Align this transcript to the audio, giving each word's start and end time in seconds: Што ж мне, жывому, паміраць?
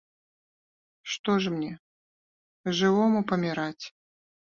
Што 1.17 1.31
ж 1.45 1.53
мне, 1.57 1.71
жывому, 2.81 3.19
паміраць? 3.33 3.85